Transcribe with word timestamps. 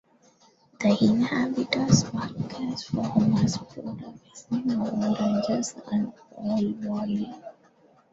The 0.79 0.97
inhabitants 0.99 2.11
work 2.11 2.59
as 2.63 2.85
farmers 2.85 3.55
producing 3.59 4.71
oranges 4.81 5.75
and 5.91 6.11
olive 6.35 6.87
oil. 6.87 7.41